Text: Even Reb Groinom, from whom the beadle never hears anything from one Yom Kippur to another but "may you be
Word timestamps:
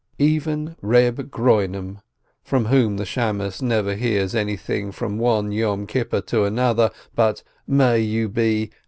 Even 0.17 0.75
Reb 0.81 1.29
Groinom, 1.29 2.01
from 2.41 2.65
whom 2.65 2.97
the 2.97 3.05
beadle 3.15 3.51
never 3.63 3.93
hears 3.93 4.33
anything 4.33 4.91
from 4.91 5.19
one 5.19 5.51
Yom 5.51 5.85
Kippur 5.85 6.21
to 6.21 6.43
another 6.43 6.89
but 7.13 7.43
"may 7.67 7.99
you 7.99 8.27
be 8.27 8.71